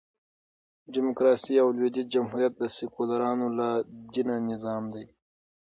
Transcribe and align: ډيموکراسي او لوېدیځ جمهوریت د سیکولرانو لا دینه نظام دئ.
ډيموکراسي 0.93 1.53
او 1.63 1.67
لوېدیځ 1.77 2.07
جمهوریت 2.15 2.53
د 2.57 2.63
سیکولرانو 2.77 3.47
لا 3.57 3.69
دینه 4.13 4.35
نظام 4.49 4.83
دئ. 4.93 5.05